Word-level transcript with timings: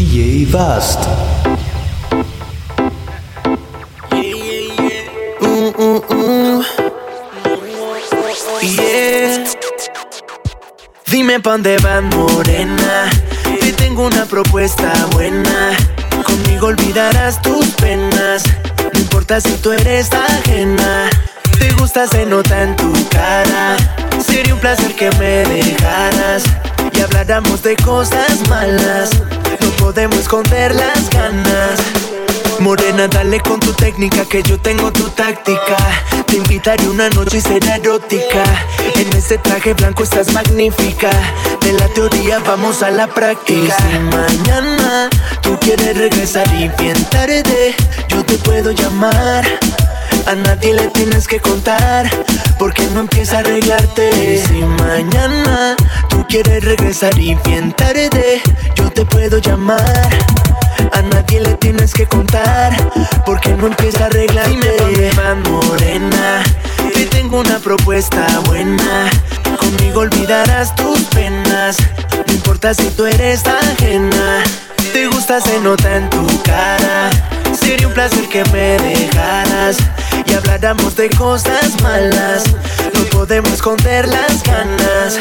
DJ 0.00 0.46
Vast. 0.46 1.04
Dime 11.06 11.38
pa' 11.40 11.50
dónde 11.50 11.76
vas, 11.82 12.02
morena. 12.02 13.10
Te 13.60 13.74
tengo 13.74 14.06
una 14.06 14.24
propuesta 14.24 14.90
buena. 15.12 15.76
Conmigo 16.24 16.68
olvidarás 16.68 17.42
tus 17.42 17.66
penas. 17.72 18.42
No 18.94 19.00
importa 19.00 19.38
si 19.38 19.52
tú 19.58 19.72
eres 19.72 20.08
ajena. 20.14 21.10
Te 21.58 21.72
gusta, 21.72 22.06
se 22.06 22.24
nota 22.24 22.62
en 22.62 22.74
tu 22.76 22.90
cara. 23.10 23.76
Sería 24.26 24.54
un 24.54 24.60
placer 24.60 24.94
que 24.94 25.10
me 25.18 25.44
dejaras. 25.44 26.44
Y 26.90 27.00
habláramos 27.02 27.62
de 27.62 27.76
cosas 27.76 28.48
malas. 28.48 29.10
No 29.60 29.70
podemos 29.78 30.16
esconder 30.16 30.74
las 30.74 31.10
ganas. 31.10 31.80
Morena, 32.60 33.08
dale 33.08 33.40
con 33.40 33.58
tu 33.58 33.72
técnica 33.72 34.24
que 34.26 34.42
yo 34.42 34.60
tengo 34.60 34.92
tu 34.92 35.08
táctica. 35.08 35.76
Te 36.26 36.36
invitaré 36.36 36.88
una 36.88 37.08
noche 37.10 37.38
y 37.38 37.40
será 37.40 37.76
erótica. 37.76 38.44
En 38.96 39.10
ese 39.16 39.38
traje 39.38 39.72
blanco 39.72 40.02
estás 40.02 40.32
magnífica. 40.32 41.10
De 41.62 41.72
la 41.72 41.88
teoría 41.88 42.38
vamos 42.40 42.82
a 42.82 42.90
la 42.90 43.06
práctica. 43.06 43.74
Y 43.76 43.92
si 43.92 43.98
mañana 43.98 45.08
tú 45.40 45.58
quieres 45.58 45.96
regresar 45.96 46.46
y 46.54 46.68
bien 46.80 47.02
tarde, 47.06 47.74
yo 48.08 48.24
te 48.24 48.36
puedo 48.38 48.72
llamar. 48.72 49.44
A 50.26 50.34
nadie 50.34 50.74
le 50.74 50.86
tienes 50.88 51.26
que 51.26 51.40
contar, 51.40 52.08
porque 52.58 52.86
no 52.92 53.00
empieza 53.00 53.36
a 53.36 53.38
arreglarte. 53.40 54.34
Y 54.34 54.38
si 54.38 54.62
mañana 54.62 55.76
quieres 56.30 56.64
regresar 56.64 57.18
y 57.18 57.34
bien 57.44 57.72
tarde, 57.72 58.40
yo 58.76 58.88
te 58.90 59.04
puedo 59.04 59.38
llamar. 59.38 60.08
A 60.92 61.02
nadie 61.02 61.40
le 61.40 61.54
tienes 61.54 61.92
que 61.92 62.06
contar, 62.06 62.72
porque 63.26 63.52
no 63.54 63.66
empieza 63.66 64.04
a 64.04 64.06
arreglar. 64.06 64.48
Dime 64.48 64.68
dónde 64.78 65.10
vas, 65.16 65.36
morena. 65.48 66.42
Te 66.94 67.06
tengo 67.06 67.40
una 67.40 67.58
propuesta 67.58 68.24
buena. 68.46 69.10
Conmigo 69.58 70.00
olvidarás 70.00 70.74
tus 70.76 71.00
penas. 71.06 71.78
No 72.26 72.32
importa 72.32 72.74
si 72.74 72.88
tú 72.90 73.06
eres 73.06 73.42
ajena. 73.46 74.44
Te 74.92 75.08
gusta, 75.08 75.40
se 75.40 75.58
nota 75.60 75.96
en 75.96 76.08
tu 76.10 76.24
cara. 76.42 77.10
Sería 77.60 77.88
un 77.88 77.92
placer 77.92 78.28
que 78.28 78.44
me 78.52 78.78
dejaras 78.78 79.78
y 80.24 80.34
habláramos 80.34 80.94
de 80.94 81.10
cosas 81.10 81.80
malas. 81.82 82.44
Podemos 83.30 83.52
esconder 83.52 84.08
las 84.08 84.42
ganas. 84.42 85.20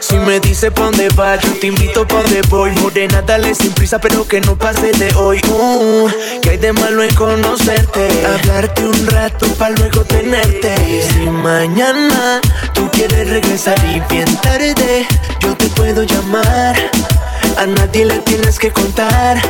Si, 0.00 0.16
me 0.16 0.40
dice 0.40 0.70
pa' 0.70 0.84
dónde 0.84 1.10
va, 1.10 1.36
yo 1.36 1.52
te 1.60 1.66
invito 1.66 2.08
pa' 2.08 2.22
dónde 2.22 2.40
voy. 2.48 2.70
Morena, 2.80 3.20
dale 3.20 3.54
sin 3.54 3.70
prisa, 3.72 4.00
pero 4.00 4.26
que 4.26 4.40
no 4.40 4.56
pase 4.56 4.92
de 4.92 5.14
hoy. 5.14 5.38
Uh, 5.46 6.08
que 6.40 6.48
hay 6.48 6.56
de 6.56 6.72
malo 6.72 7.02
en 7.02 7.14
conocerte. 7.14 8.08
Hablarte 8.24 8.82
un 8.82 9.06
rato 9.08 9.46
pa' 9.58 9.68
luego 9.68 10.04
tenerte. 10.04 10.74
Y 10.88 11.02
si 11.02 11.28
mañana 11.28 12.40
tú 12.72 12.88
quieres 12.92 13.28
regresar 13.28 13.76
y 13.84 14.00
bien 14.10 14.34
tarde, 14.36 15.06
yo 15.40 15.54
te 15.54 15.66
puedo 15.68 16.04
llamar. 16.04 16.76
A 17.56 17.66
nadie 17.66 18.04
le 18.04 18.18
tienes 18.20 18.58
que 18.58 18.70
contar, 18.70 19.40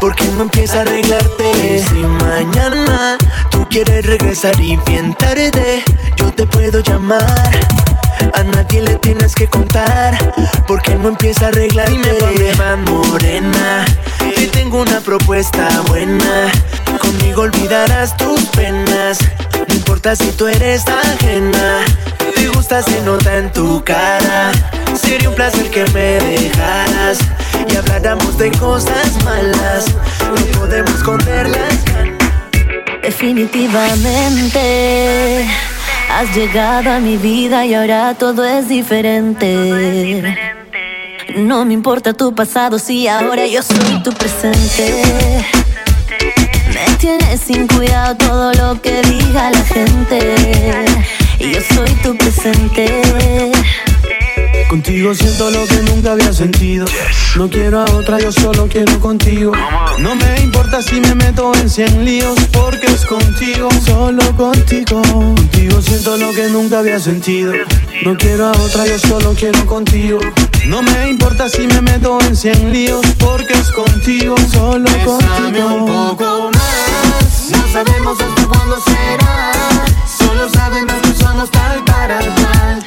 porque 0.00 0.24
no 0.36 0.42
empieza 0.42 0.78
a 0.78 0.80
arreglarte. 0.82 1.50
Y 1.76 1.82
si 1.82 1.94
mañana 1.94 3.18
tú 3.50 3.66
quieres 3.68 4.06
regresar 4.06 4.58
y 4.60 4.76
bien 4.86 5.14
tarde, 5.14 5.82
yo 6.16 6.32
te 6.32 6.46
puedo 6.46 6.80
llamar. 6.80 7.50
A 8.34 8.42
nadie 8.42 8.82
le 8.82 8.94
tienes 8.96 9.34
que 9.34 9.48
contar, 9.48 10.16
porque 10.66 10.94
no 10.94 11.08
empieza 11.08 11.46
a 11.46 11.48
arreglar. 11.48 11.88
Dime 11.90 12.12
dónde 12.20 12.54
vas, 12.54 12.78
morena. 12.78 13.84
Te 14.34 14.46
tengo 14.48 14.82
una 14.82 15.00
propuesta 15.00 15.68
buena. 15.88 16.50
Conmigo 17.00 17.42
olvidarás 17.42 18.16
tus 18.16 18.40
penas. 18.46 19.18
No 19.68 19.74
importa 19.74 20.14
si 20.16 20.30
tú 20.32 20.46
eres 20.48 20.84
ajena. 20.86 21.84
Te 22.34 22.48
gusta, 22.48 22.82
se 22.82 23.00
nota 23.02 23.36
en 23.36 23.52
tu 23.52 23.82
cara. 23.84 24.52
Sería 25.08 25.28
un 25.30 25.34
placer 25.34 25.68
que 25.70 25.84
me 25.94 26.20
dejaras 26.20 27.18
y 27.66 27.76
habláramos 27.76 28.36
de 28.36 28.50
cosas 28.50 29.24
malas. 29.24 29.86
No 30.20 30.34
podemos 30.58 30.94
esconderlas. 30.96 31.82
Definitivamente 33.02 35.46
has 36.10 36.36
llegado 36.36 36.90
a 36.90 36.98
mi 36.98 37.16
vida 37.16 37.64
y 37.64 37.72
ahora 37.72 38.14
todo 38.18 38.44
es 38.44 38.68
diferente. 38.68 40.36
No 41.36 41.64
me 41.64 41.72
importa 41.72 42.12
tu 42.12 42.34
pasado 42.34 42.78
si 42.78 43.08
ahora 43.08 43.46
yo 43.46 43.62
soy 43.62 44.02
tu 44.02 44.12
presente. 44.12 45.42
Me 46.68 46.84
tienes 46.98 47.40
sin 47.40 47.66
cuidado 47.66 48.14
todo 48.14 48.52
lo 48.52 48.82
que 48.82 49.00
diga 49.00 49.52
la 49.52 49.64
gente. 49.64 50.84
Y 51.38 51.52
yo 51.52 51.60
soy 51.74 51.92
tu 52.02 52.14
presente. 52.14 53.00
Contigo 54.68 55.14
siento 55.14 55.50
lo 55.50 55.66
que 55.66 55.76
nunca 55.82 56.12
había 56.12 56.32
sentido. 56.32 56.84
No 57.36 57.48
quiero 57.48 57.80
a 57.80 57.84
otra, 57.84 58.18
yo 58.20 58.30
solo 58.30 58.68
quiero 58.68 59.00
contigo. 59.00 59.52
No 59.98 60.14
me 60.14 60.40
importa 60.40 60.82
si 60.82 61.00
me 61.00 61.14
meto 61.14 61.52
en 61.54 61.70
cien 61.70 62.04
líos, 62.04 62.38
porque 62.52 62.86
es 62.86 63.06
contigo, 63.06 63.68
solo 63.86 64.22
contigo. 64.36 65.00
Contigo 65.02 65.80
siento 65.80 66.16
lo 66.18 66.32
que 66.32 66.48
nunca 66.48 66.80
había 66.80 67.00
sentido. 67.00 67.52
No 68.04 68.16
quiero 68.18 68.48
a 68.48 68.52
otra, 68.52 68.86
yo 68.86 68.98
solo 68.98 69.34
quiero 69.34 69.64
contigo. 69.64 70.18
No 70.66 70.82
me 70.82 71.08
importa 71.08 71.48
si 71.48 71.66
me 71.66 71.80
meto 71.80 72.18
en 72.20 72.36
cien 72.36 72.70
líos, 72.72 73.00
porque 73.18 73.54
es 73.54 73.70
contigo, 73.70 74.36
solo 74.52 74.84
Bésame 74.84 75.60
contigo. 75.60 75.66
un 75.76 75.86
poco 76.16 76.50
más. 76.52 77.50
No 77.50 77.72
sabemos 77.72 78.20
hasta 78.20 78.46
cuándo 78.46 78.76
será. 78.84 79.52
Solo 80.18 80.48
sabemos 80.50 80.94
que 81.02 81.24
somos 81.24 81.50
tal 81.50 81.82
para 81.84 82.18
tal, 82.18 82.84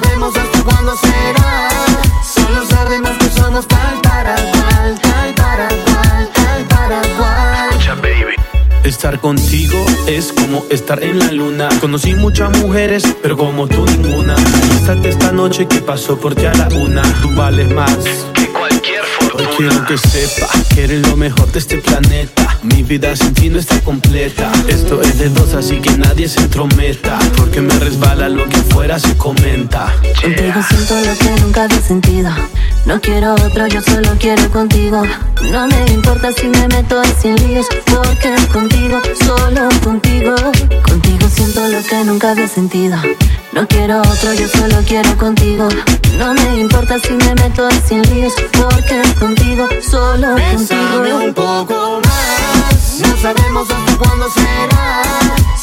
sabemos 0.00 0.36
hasta 0.36 0.62
cuándo 0.62 0.96
será. 0.96 1.68
Solo 2.22 2.66
sabemos 2.66 3.10
que 3.18 3.40
somos 3.40 3.66
tal 3.66 4.00
para 4.02 4.36
tal, 4.36 5.00
tal 5.00 5.34
para 5.34 5.68
cual, 5.68 6.30
tal 6.34 6.64
para 6.66 7.00
cual. 7.16 8.48
Estar 8.84 9.20
contigo 9.20 9.84
es 10.06 10.32
como 10.32 10.64
estar 10.70 11.02
en 11.02 11.18
la 11.18 11.30
luna. 11.32 11.68
Conocí 11.80 12.14
muchas 12.14 12.56
mujeres, 12.58 13.02
pero 13.22 13.36
como 13.36 13.66
tú 13.66 13.84
ninguna. 13.84 14.34
Alístate 14.34 15.10
esta 15.10 15.32
noche 15.32 15.66
que 15.66 15.80
pasó 15.80 16.18
por 16.18 16.34
ti 16.34 16.46
a 16.46 16.54
la 16.54 16.68
una. 16.68 17.02
Tú 17.20 17.34
vales 17.34 17.70
más. 17.70 18.26
Hoy 19.38 19.46
quiero 19.56 19.86
que 19.86 19.96
sepa 19.96 20.48
que 20.74 20.84
eres 20.84 21.06
lo 21.06 21.16
mejor 21.16 21.50
de 21.52 21.60
este 21.60 21.78
planeta. 21.78 22.58
Mi 22.62 22.82
vida 22.82 23.14
sin 23.14 23.32
ti 23.34 23.48
no 23.48 23.60
está 23.60 23.80
completa. 23.82 24.50
Esto 24.66 25.00
es 25.00 25.18
de 25.18 25.28
dos, 25.28 25.54
así 25.54 25.80
que 25.80 25.96
nadie 25.96 26.28
se 26.28 26.40
entrometa. 26.40 27.20
Porque 27.36 27.60
me 27.60 27.72
resbala 27.78 28.28
lo 28.28 28.48
que 28.48 28.56
afuera 28.56 28.98
se 28.98 29.16
comenta. 29.16 29.94
Contigo 30.20 30.60
siento 30.68 30.94
lo 31.00 31.18
que 31.18 31.40
nunca 31.40 31.62
había 31.64 31.80
sentido. 31.80 32.30
No 32.84 33.00
quiero 33.00 33.34
otro, 33.34 33.68
yo 33.68 33.80
solo 33.80 34.10
quiero 34.18 34.50
contigo. 34.50 35.02
No 35.52 35.68
me 35.68 35.92
importa 35.92 36.32
si 36.32 36.48
me 36.48 36.66
meto 36.66 37.00
en 37.00 37.14
cien 37.20 37.36
líos, 37.36 37.66
porque 37.86 38.34
contigo, 38.52 39.00
solo 39.24 39.68
contigo. 39.84 40.34
Contigo 40.82 41.28
siento 41.32 41.68
lo 41.68 41.80
que 41.84 42.04
nunca 42.04 42.32
había 42.32 42.48
sentido. 42.48 42.96
No 43.52 43.66
quiero 43.66 44.00
otro, 44.00 44.32
yo 44.34 44.46
solo 44.48 44.76
quiero 44.86 45.16
contigo. 45.16 45.68
No 46.18 46.34
me 46.34 46.60
importa 46.60 46.98
si 46.98 47.12
me 47.12 47.34
meto 47.34 47.68
cien 47.86 48.02
líos, 48.14 48.32
porque 48.52 49.00
es 49.00 49.14
contigo, 49.14 49.66
solo 49.90 50.34
Bésame 50.34 51.14
un 51.14 51.32
contigo. 51.32 51.66
poco 51.66 52.00
más. 52.04 53.00
No 53.00 53.16
sabemos 53.22 53.68
hasta 53.70 53.96
cuándo 53.96 54.30
será. 54.30 55.02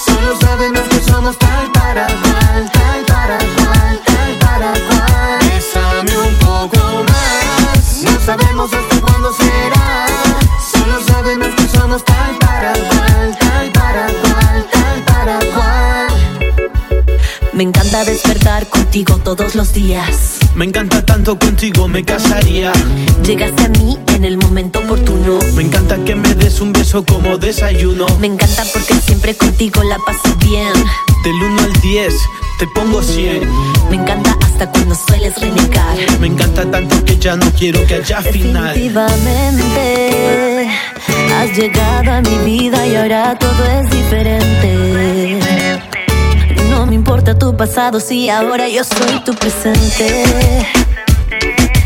Solo 0.06 0.40
sabemos 0.40 0.81
que 0.90 1.00
somos 1.12 1.38
tal 1.38 1.72
para 1.72 2.07
tal, 2.07 2.72
tal 2.72 3.06
para 3.06 3.37
cual, 3.37 4.02
tal 4.05 4.40
para 4.40 4.72
cual. 4.73 5.40
Bésame 5.49 6.17
un 6.28 6.35
poco 6.40 7.03
más. 7.03 8.03
No 8.03 8.20
sabemos 8.26 8.73
hasta 8.73 9.02
cuándo 9.02 9.34
será. 9.34 10.05
Solo 10.72 11.02
sabemos 11.08 11.47
que 11.55 11.78
somos 11.78 12.03
tal 12.03 12.37
para 12.40 12.73
tal, 12.73 13.37
Me 17.55 17.63
encanta 17.63 18.03
despertar 18.03 18.67
contigo 18.67 19.16
todos 19.23 19.55
los 19.55 19.73
días. 19.73 20.40
Me 20.55 20.66
encanta 20.66 21.05
tanto 21.05 21.40
contigo, 21.40 21.87
me 21.87 22.03
casaría. 22.03 22.73
Llegaste 23.25 23.63
a 23.63 23.69
mí 23.69 23.97
en 24.07 24.25
el 24.25 24.37
momento 24.37 24.79
oportuno. 24.79 25.40
Me 25.53 25.63
encanta 25.63 25.96
que 26.03 26.16
me 26.16 26.35
des 26.35 26.59
un 26.59 26.73
beso 26.73 27.05
como 27.05 27.37
desayuno. 27.37 28.07
Me 28.19 28.28
encanta 28.28 28.66
porque 28.73 28.96
siempre 28.96 29.35
contigo 29.35 29.81
la 29.84 29.97
paso 29.99 30.35
bien. 30.40 30.73
Del 31.23 31.35
1 31.35 31.61
al 31.61 31.72
10, 31.79 32.13
te 32.59 32.67
pongo 32.75 33.02
100. 33.02 33.49
Me 33.90 33.96
encanta 33.96 34.37
hasta 34.43 34.69
cuando 34.69 34.93
sueles 34.93 35.40
renegar. 35.40 35.97
Me 36.19 36.28
encanta 36.28 36.69
tanto 36.69 37.05
que 37.05 37.17
ya 37.17 37.37
no 37.37 37.49
quiero 37.53 37.87
que 37.87 37.96
haya 37.96 38.22
final. 38.22 38.73
Definitivamente 38.73 40.69
has 41.34 41.58
llegado 41.58 42.11
a 42.11 42.22
mi 42.22 42.37
vida 42.40 42.85
y 42.85 42.96
ahora 42.96 43.37
todo 43.40 43.66
es 43.66 43.90
diferente. 43.90 45.45
No 46.75 46.85
me 46.85 46.95
importa 46.95 47.39
tu 47.39 47.55
pasado 47.55 48.01
si 48.01 48.29
ahora 48.29 48.67
yo 48.67 48.83
soy 48.83 49.23
tu 49.23 49.33
presente. 49.33 50.67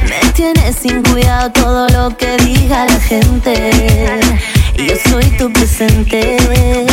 Me 0.09 0.31
tienes 0.33 0.77
sin 0.77 1.03
cuidado 1.03 1.51
todo 1.51 1.87
lo 1.89 2.17
que 2.17 2.35
diga 2.37 2.85
la 2.85 2.99
gente. 2.99 4.19
Yo 4.75 4.95
soy 5.07 5.25
tu 5.37 5.53
presente. 5.53 6.37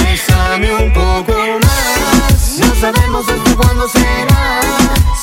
Bésame 0.04 0.74
un 0.74 0.92
poco 0.92 1.32
más. 1.62 2.58
No 2.58 2.74
sabemos 2.82 3.26
desde 3.26 3.56
cuándo 3.56 3.88
será. 3.88 4.60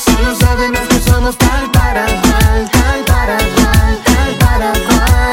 Solo 0.04 0.34
sabemos 0.34 0.80
que 0.88 0.98
somos 0.98 1.38
tal 1.38 1.70
para 1.70 2.06
tal, 2.06 2.70
tal 2.72 3.04
para 3.04 3.38
tal, 3.38 4.02
tal 4.04 4.36
para. 4.40 4.72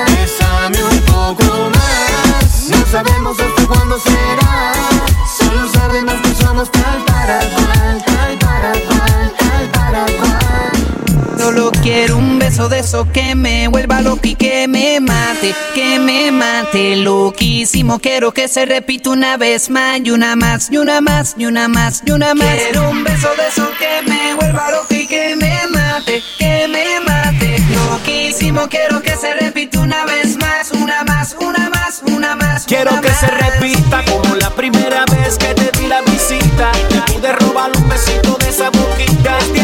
Bésame 0.05 0.83
un 0.83 0.99
poco 1.01 1.71
más. 1.71 2.69
No 2.69 2.85
sabemos 2.85 3.35
desde 3.35 3.65
cuándo 3.65 3.99
será. 3.99 4.73
Solo 5.39 5.67
sabemos 5.73 6.13
que 6.21 6.35
somos 6.35 6.71
tal 6.71 7.00
Solo 11.37 11.71
quiero 11.81 12.17
un 12.17 12.39
beso 12.39 12.69
de 12.69 12.79
eso 12.79 13.07
que 13.11 13.35
me 13.35 13.67
vuelva 13.67 14.01
loco 14.01 14.21
y 14.23 14.35
que 14.35 14.67
me 14.67 14.99
mate, 14.99 15.55
que 15.73 15.99
me 15.99 16.31
mate 16.31 16.95
loquísimo. 16.97 17.99
Quiero 17.99 18.31
que 18.31 18.47
se 18.47 18.65
repita 18.65 19.09
una 19.09 19.37
vez 19.37 19.69
más 19.69 19.99
y 20.03 20.11
una 20.11 20.35
más 20.35 20.69
y 20.71 20.77
una 20.77 21.01
más 21.01 21.35
y 21.37 21.45
una 21.45 21.67
más 21.67 22.03
y 22.05 22.11
una 22.11 22.35
más. 22.35 22.47
Quiero 22.47 22.89
un 22.89 23.03
beso 23.03 23.29
de 23.35 23.47
eso 23.47 23.69
que 23.79 24.09
me 24.09 24.35
vuelva 24.35 24.71
loco 24.71 24.93
y 24.93 25.07
que 25.07 25.35
me 25.35 25.67
mate, 25.71 26.21
que 26.37 26.67
me 26.67 26.99
mate 27.01 27.57
loquísimo. 27.89 28.67
Quiero 28.69 29.01
que 29.01 29.15
se 29.15 29.33
repita 29.33 29.79
una 29.79 30.05
vez 30.05 30.37
más, 30.37 30.71
una 30.71 31.03
más, 31.03 31.35
una 31.39 31.69
más, 31.69 32.03
una 32.05 32.35
más. 32.35 32.65
Quiero 32.65 32.91
una 32.91 33.01
que 33.01 33.13
se 33.13 33.27
repita 33.27 34.05
como 34.05 34.35
la 34.35 34.51
primera 34.51 35.05
vez 35.05 35.37
que 35.37 35.53
te 35.55 35.70
besito 38.01 38.37
de 38.39 38.49
esa 38.49 38.69
boquita. 38.71 39.60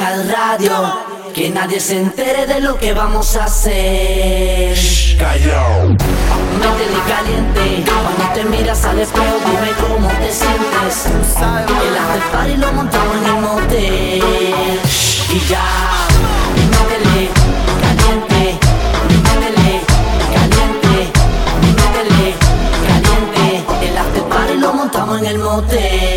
al 0.00 0.28
radio. 0.28 0.72
Que 1.34 1.50
nadie 1.50 1.80
se 1.80 1.98
entere 1.98 2.46
de 2.46 2.60
lo 2.60 2.78
que 2.78 2.92
vamos 2.92 3.36
a 3.36 3.44
hacer. 3.44 4.76
Callao. 5.18 5.88
Métele 5.88 7.00
caliente. 7.08 7.84
Cuando 7.90 8.34
te 8.34 8.44
miras 8.44 8.84
al 8.84 8.98
espejo, 8.98 9.36
dime 9.46 9.72
cómo 9.80 10.08
te 10.08 10.30
sientes. 10.30 11.06
El 11.06 11.96
after 11.96 12.22
party 12.32 12.56
lo 12.56 12.72
montamos 12.72 13.16
en 13.16 13.26
el 13.26 13.40
motel. 13.40 14.80
Y 15.30 15.40
ya. 15.48 15.64
Métele 16.54 17.30
caliente. 17.82 18.58
Métele 19.08 19.80
caliente. 20.34 21.12
Métele 21.78 22.34
caliente. 22.88 23.44
El 23.86 23.96
after 23.98 24.22
party 24.24 24.54
lo 24.58 24.72
montamos 24.74 25.18
en 25.18 25.26
el 25.26 25.38
motel. 25.38 26.11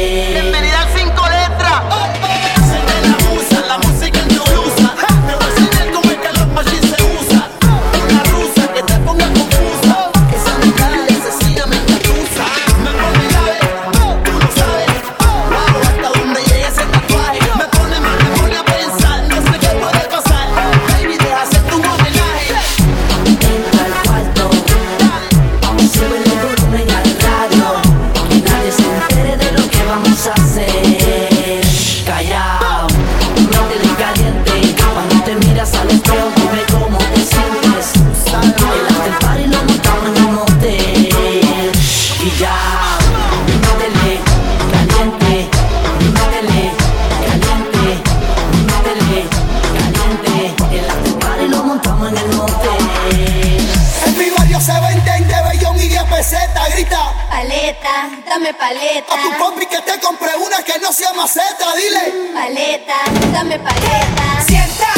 paleta, 61.65 61.75
dile. 61.75 62.34
Paleta, 62.34 63.00
dame 63.34 63.57
paleta. 63.60 64.41
Sienta. 64.45 64.95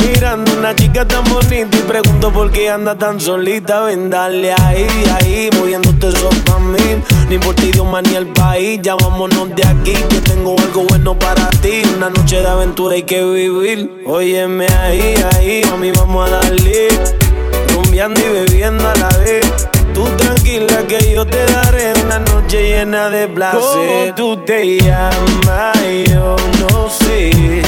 Mirando 0.00 0.50
una 0.54 0.74
chica 0.74 1.06
tan 1.06 1.24
bonita 1.24 1.76
y 1.76 1.82
pregunto 1.82 2.32
por 2.32 2.50
qué 2.50 2.70
anda 2.70 2.96
tan 2.96 3.20
solita. 3.20 3.82
Ven, 3.82 4.08
dale 4.08 4.54
ahí, 4.54 4.86
ahí, 5.14 5.50
moviéndote 5.58 6.10
solo 6.12 6.30
para 6.46 6.58
mí. 6.60 7.02
Ni 7.28 7.38
por 7.38 7.54
ti, 7.54 7.70
Dios, 7.70 7.86
ni 8.08 8.14
el 8.14 8.28
país. 8.28 8.80
Ya 8.82 8.94
vámonos 8.94 9.54
de 9.54 9.66
aquí, 9.66 9.92
que 9.92 10.20
tengo 10.20 10.56
algo 10.58 10.84
bueno 10.88 11.18
para 11.18 11.50
ti. 11.60 11.82
Una 11.96 12.08
noche 12.08 12.40
de 12.40 12.46
aventura 12.46 12.94
hay 12.94 13.02
que 13.02 13.22
vivir. 13.22 14.02
Óyeme 14.06 14.68
ahí, 14.68 15.14
ahí, 15.34 15.62
a 15.70 15.76
mí 15.76 15.90
vamos 15.92 16.30
a 16.30 16.36
darle. 16.36 16.88
Rumbeando 17.74 18.20
y 18.20 18.32
bebiendo 18.32 18.88
a 18.88 18.94
la 18.94 19.08
vez. 19.18 19.68
Tú 19.92 20.04
tranquila 20.16 20.86
que 20.88 21.12
yo 21.14 21.26
te 21.26 21.44
daré 21.44 21.92
una 22.04 22.20
noche 22.20 22.70
llena 22.70 23.10
de 23.10 23.28
placer. 23.28 23.60
¿Cómo 23.60 24.14
tú 24.16 24.36
te 24.44 24.78
llamas? 24.78 25.76
Yo 26.08 26.36
no 26.60 26.88
sé. 26.88 27.62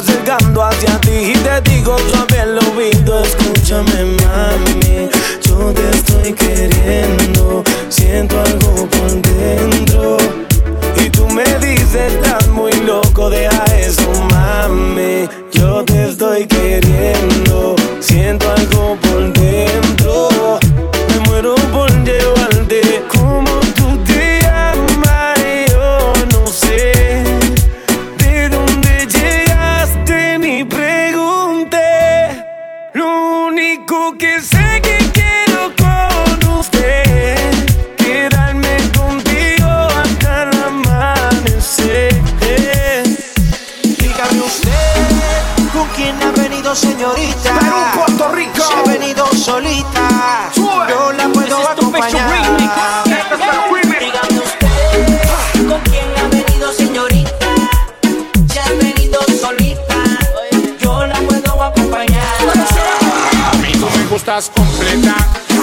acercando 0.00 0.64
hacia 0.64 0.98
ti 1.02 1.10
y 1.10 1.32
te 1.34 1.70
digo 1.70 1.96
suave 1.98 2.40
el 2.40 2.58
oído, 2.58 3.22
escúchame 3.22 4.04
mami, 4.22 5.10
yo 5.42 5.72
te 5.74 5.90
estoy 5.90 6.32
queriendo. 6.32 6.69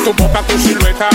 tu 0.03 0.13
boca, 0.13 0.41
tu 0.43 0.57
silueta, 0.59 1.09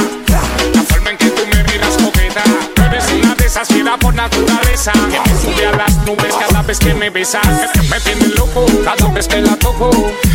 la 0.74 0.82
forma 0.82 1.10
en 1.10 1.16
que 1.16 1.30
tú 1.30 1.42
me 1.46 1.62
miras 1.64 1.96
coqueta. 1.96 2.42
Tú 2.74 2.82
eres 2.82 3.04
una 3.12 3.34
de 3.34 3.46
esas 3.46 3.68
por 4.00 4.14
naturaleza, 4.14 4.92
que 4.92 5.20
me 5.20 5.40
sube 5.40 5.66
a 5.66 5.72
las 5.72 5.96
nubes 6.06 6.34
cada 6.34 6.62
vez 6.62 6.78
que 6.78 6.94
me 6.94 7.10
besas, 7.10 7.42
que 7.72 7.82
me 7.82 8.00
tiene 8.00 8.26
loco 8.34 8.66
cada 8.84 9.08
vez 9.08 9.28
que 9.28 9.40
la 9.40 9.56
toco, 9.56 9.90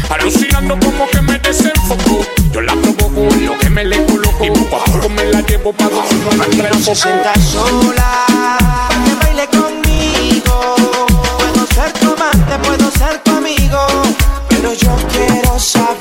alucinando 0.09 0.77
como 0.79 1.07
que 1.09 1.21
me 1.21 1.39
desenfoco. 1.39 2.25
Yo 2.51 2.61
la 2.61 2.73
provoco, 2.73 3.27
lo 3.41 3.57
que 3.57 3.69
me 3.69 3.83
le 3.85 4.05
coloco, 4.05 4.45
y 4.45 4.49
poco 4.49 4.75
a 4.77 4.85
poco 4.85 5.09
me 5.09 5.25
la 5.25 5.41
llevo 5.41 5.73
para 5.73 5.89
dos, 5.89 6.05
no 6.13 6.31
me 6.31 6.63
la 6.63 6.73
sola, 7.41 8.25
para 8.89 9.03
que 9.05 9.15
baile 9.25 9.47
conmigo, 9.47 10.75
puedo 11.37 11.67
ser 11.67 11.91
tu 11.93 12.13
amante, 12.13 12.57
puedo 12.63 12.91
ser 12.91 13.19
tu 13.23 13.31
amigo, 13.31 13.79
pero 14.49 14.73
yo 14.73 14.95
quiero 15.11 15.59
saber. 15.59 15.96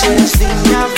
Just 0.00 0.38
the 0.38 0.97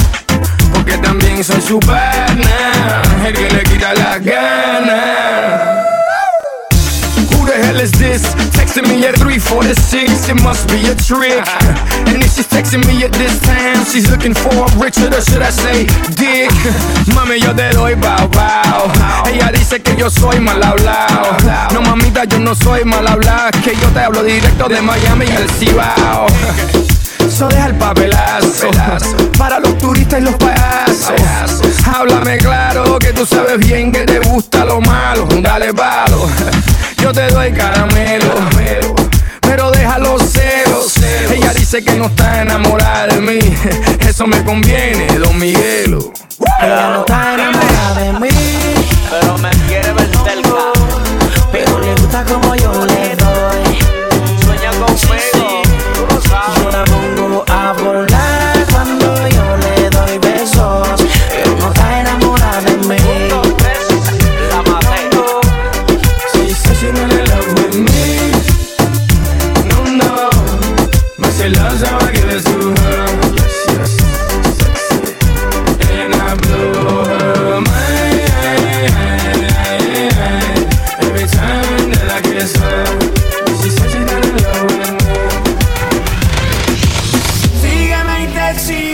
y 1.41 1.43
son 1.43 1.61
su 1.61 1.79
pana, 1.79 3.01
el 3.25 3.33
que 3.33 3.49
le 3.49 3.63
quita 3.63 3.93
las 3.95 4.23
ganas. 4.23 5.61
Who 7.31 7.45
the 7.47 7.53
hell 7.53 7.79
is 7.79 7.91
this? 7.93 8.21
Texting 8.53 8.87
me 8.87 9.07
at 9.07 9.15
346, 9.17 10.29
it 10.29 10.43
must 10.43 10.67
be 10.67 10.87
a 10.87 10.93
trick. 10.93 11.41
And 12.05 12.21
if 12.21 12.35
she's 12.35 12.47
texting 12.47 12.85
me 12.85 13.03
at 13.03 13.11
this 13.13 13.39
time, 13.41 13.83
she's 13.85 14.07
looking 14.11 14.35
for 14.35 14.53
a 14.53 14.67
Richard, 14.77 15.15
or 15.15 15.21
should 15.21 15.41
I 15.41 15.49
say 15.49 15.85
Dick? 16.13 16.51
Mami, 17.15 17.41
yo 17.41 17.53
te 17.55 17.71
doy 17.71 17.95
bao 17.95 18.27
bao. 18.29 18.91
Ella 19.25 19.51
dice 19.51 19.81
que 19.81 19.95
yo 19.95 20.11
soy 20.11 20.39
mal 20.39 20.61
hablado. 20.61 21.37
No, 21.73 21.81
mamita, 21.81 22.25
yo 22.25 22.37
no 22.39 22.53
soy 22.53 22.83
mal 22.85 23.07
hablado, 23.07 23.49
que 23.63 23.75
yo 23.75 23.87
te 23.93 23.99
hablo 23.99 24.23
directo 24.23 24.69
de 24.69 24.79
Miami 24.81 25.25
y 25.25 25.31
el 25.31 25.49
Cibao. 25.49 26.27
So 27.29 27.47
deja 27.47 27.67
el 27.67 27.75
papelazo, 27.75 28.69
para 29.37 29.59
los 29.59 29.77
turistas 29.77 30.19
y 30.19 30.23
los 30.23 30.35
payasos. 30.35 31.11
Háblame 31.87 32.37
claro 32.37 32.99
que 32.99 33.13
tú 33.13 33.25
sabes 33.25 33.57
bien 33.57 33.91
que 33.91 34.05
te 34.05 34.19
gusta 34.19 34.65
lo 34.65 34.81
malo. 34.81 35.27
Dale 35.41 35.73
palo, 35.73 36.27
yo 36.97 37.11
te 37.11 37.27
doy 37.27 37.51
caramelo. 37.51 38.35
Pero 39.41 39.69
déjalo 39.71 40.17
ceros. 40.19 40.93
ceros. 40.93 41.31
Ella 41.31 41.53
dice 41.53 41.83
que 41.83 41.95
no 41.95 42.05
está 42.05 42.41
enamorada 42.41 43.07
de 43.07 43.21
mí. 43.21 43.39
Eso 44.07 44.25
me 44.27 44.43
conviene, 44.43 45.07
don 45.19 45.37
Miguelo. 45.37 46.11
Ella 46.61 46.89
no 46.89 46.99
está 47.01 47.33
enamorada 47.33 48.01
de 48.01 48.13
mí. 48.19 48.29
Pero 49.09 49.37
me 49.39 49.50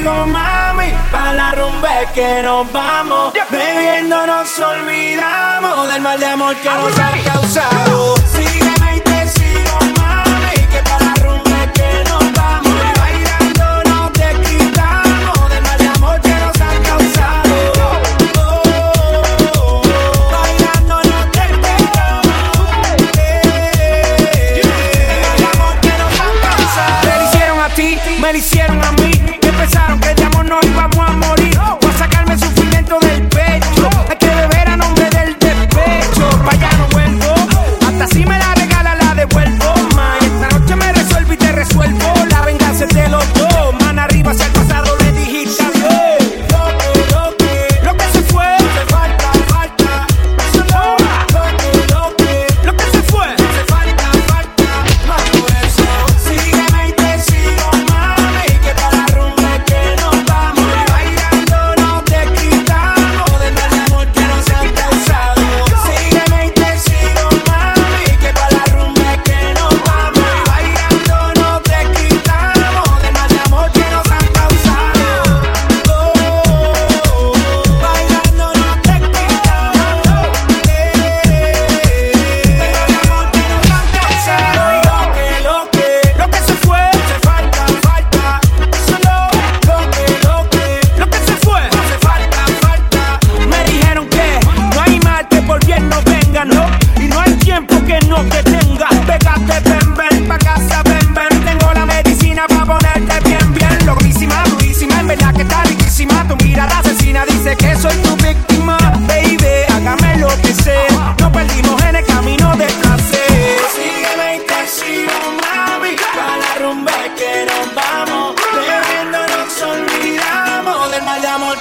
conmigo, 0.08 0.28
mami, 0.28 0.92
pa' 1.12 1.34
la 1.34 1.52
rumba 1.52 2.06
que 2.14 2.42
nos 2.44 2.72
vamos. 2.72 3.34
Bebiendo 3.50 4.26
nos 4.26 4.60
olvidamos 4.60 5.88
del 5.90 6.02
mal 6.02 6.20
de 6.20 6.26
amor 6.26 6.56
que 6.58 6.70
nos 6.70 7.00
ha 7.00 7.12
causado. 7.32 8.16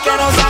que 0.02 0.10
nos 0.10 0.45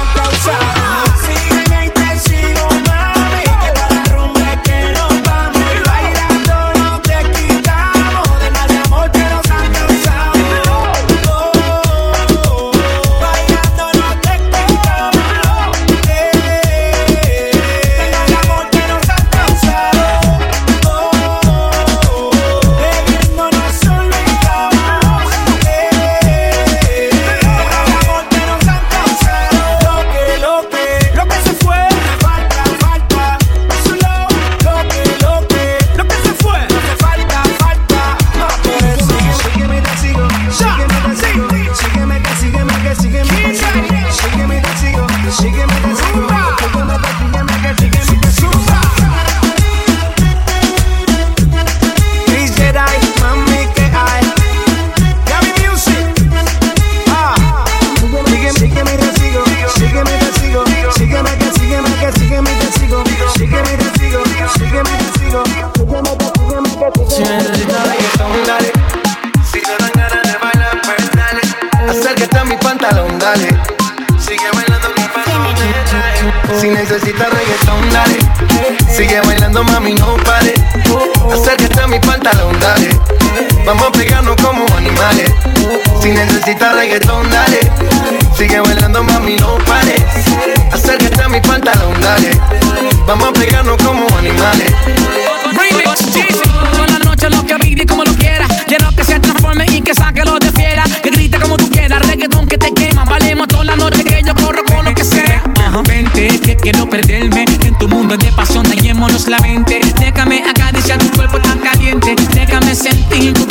feel 113.19 113.46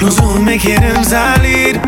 Los 0.00 0.18
ojos 0.20 0.40
me 0.40 0.58
quieren 0.58 1.04
salir. 1.04 1.80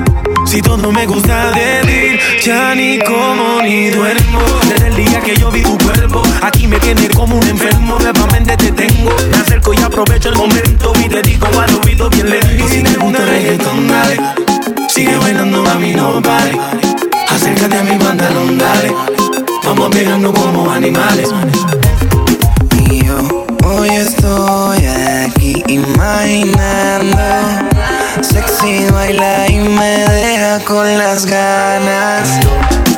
Si 0.45 0.61
todo 0.61 0.91
me 0.91 1.07
gusta 1.07 1.53
de 1.53 1.81
ti, 1.83 2.19
ya 2.45 2.75
ni 2.75 2.99
como 2.99 3.63
ni 3.63 3.91
duermo. 3.91 4.41
Desde 4.69 4.89
el 4.89 4.97
día 4.97 5.21
que 5.21 5.37
yo 5.37 5.51
vi 5.51 5.63
tu 5.63 5.79
cuerpo, 5.79 6.23
aquí 6.43 6.67
me 6.67 6.81
tiene 6.81 7.09
como 7.09 7.37
un 7.37 7.47
enfermo. 7.47 7.99
Nuevamente 8.01 8.57
te 8.57 8.73
tengo, 8.73 9.11
me 9.31 9.37
acerco 9.37 9.73
y 9.75 9.83
aprovecho 9.83 10.31
el 10.31 10.37
momento. 10.37 10.93
Y 11.05 11.09
te 11.09 11.23
digo 11.23 11.47
al 11.47 11.75
oído 11.85 12.11
bien 12.11 12.31
lento. 12.31 12.65
Y 12.65 12.69
si 12.69 12.83
te 12.83 12.97
gusta 12.97 13.25
reggaetón, 13.25 13.87
dale. 13.87 14.17
Sigue 14.89 15.17
bailando, 15.17 15.63
mami, 15.63 15.95
no 15.95 16.21
pare. 16.21 16.59
Acércate 17.29 17.79
a 17.79 17.83
mi 17.85 17.97
pantalón, 17.97 18.59
dale. 18.59 18.93
Vamos 19.65 19.87
a 19.87 19.91
pegarnos 19.91 20.33
como 20.33 20.71
animales. 20.71 21.31
Y 22.91 23.05
yo 23.05 23.47
hoy 23.65 23.89
estoy 23.91 24.85
aquí 24.87 25.63
imaginando 25.69 27.19
Sexy 28.21 28.91
baila 28.91 29.47
y 29.49 29.61
me 29.61 29.99
deja 30.09 30.59
con 30.65 30.99
las 30.99 31.27
ganas. 31.27 32.29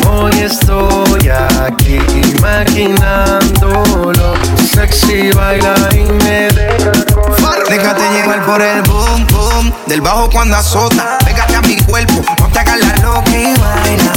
Hoy 0.08 0.32
estoy 0.40 1.28
aquí 1.28 1.98
imaginándolo. 2.36 4.34
Sexy 4.72 5.30
baila 5.32 5.74
y 5.92 6.04
me 6.24 6.48
deja 6.48 6.92
con 7.14 7.22
Déjate 7.68 8.02
llevar 8.12 8.44
por 8.44 8.60
el 8.60 8.82
boom 8.82 9.26
boom 9.28 9.72
Del 9.86 10.00
bajo 10.00 10.28
cuando 10.30 10.56
azota. 10.56 11.18
Pégate 11.24 11.56
a 11.56 11.62
mi 11.62 11.76
cuerpo, 11.78 12.22
no 12.38 12.48
te 12.48 12.58
hagas 12.58 12.80
la 12.80 12.96
loca 12.96 13.30
y 13.30 13.54
baila. 13.54 14.12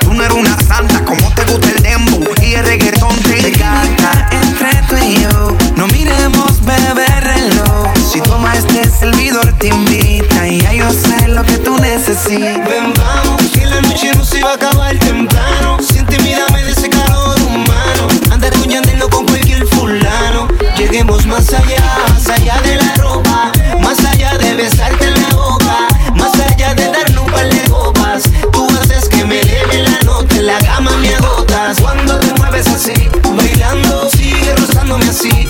Tú 0.00 0.12
no 0.12 0.22
eres 0.22 0.36
una 0.36 0.56
santa, 0.60 1.02
como 1.04 1.32
te 1.34 1.44
gusta 1.44 1.68
el 1.68 1.82
dembow 1.82 2.24
Y 2.42 2.54
el 2.54 2.64
reggaetón 2.64 3.16
te 3.22 3.48
encanta. 3.48 4.28
Entre 4.32 4.82
tú 4.88 4.96
y 4.96 5.22
yo, 5.22 5.56
no 5.76 5.86
miremos 5.88 6.62
bebé 6.64 7.06
reloj. 7.20 7.88
Si 8.12 8.20
toma 8.20 8.54
este 8.54 8.79
servidor 9.00 9.50
te 9.58 9.68
invita 9.68 10.46
Y 10.46 10.60
ya 10.60 10.72
yo 10.74 10.90
sé 10.90 11.28
lo 11.28 11.42
que 11.42 11.56
tú 11.58 11.76
necesitas 11.78 12.68
Ven, 12.68 12.92
vamos, 12.94 13.50
que 13.52 13.64
la 13.66 13.80
noche 13.80 14.12
no 14.14 14.24
se 14.24 14.42
va 14.42 14.50
a 14.50 14.54
acabar 14.54 14.96
temprano. 14.98 15.78
Siente, 15.80 16.18
mírame 16.22 16.62
de 16.62 16.72
ese 16.72 16.88
calor 16.88 17.40
humano. 17.42 18.08
Andar 18.30 18.52
cuñándolo 18.54 19.08
con 19.08 19.26
cualquier 19.26 19.66
fulano. 19.68 20.48
Lleguemos 20.76 21.24
más 21.26 21.52
allá, 21.52 21.82
más 22.08 22.28
allá 22.28 22.60
de 22.62 22.76
la 22.76 22.94
ropa. 22.96 23.52
Más 23.80 23.98
allá 24.04 24.36
de 24.38 24.54
besarte 24.54 25.06
en 25.06 25.22
la 25.22 25.28
boca. 25.30 25.88
Más 26.14 26.34
allá 26.40 26.74
de 26.74 26.90
darnos 26.90 27.24
un 27.24 27.32
par 27.32 27.48
de 27.48 27.70
copas. 27.70 28.22
Tú 28.52 28.66
haces 28.80 29.08
que 29.08 29.24
me 29.24 29.40
eleve 29.40 29.82
la 29.82 29.98
nota. 30.04 30.36
En 30.36 30.46
la 30.46 30.58
gama 30.60 30.90
me 30.98 31.14
agotas. 31.14 31.80
Cuando 31.80 32.18
te 32.18 32.32
mueves 32.34 32.66
así, 32.68 33.08
bailando, 33.36 34.10
sigue 34.10 34.54
rozándome 34.56 35.06
así. 35.08 35.49